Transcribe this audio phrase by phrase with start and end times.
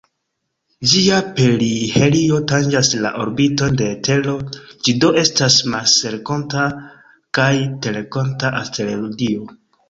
[0.91, 4.33] Ĝia perihelio tanĝas la orbiton de Tero,
[4.87, 6.65] ĝi do estas marsrenkonta
[7.41, 7.51] kaj
[7.85, 9.47] terrenkonta asteroido.